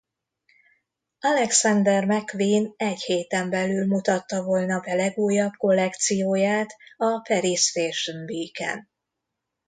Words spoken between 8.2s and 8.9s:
Weeken.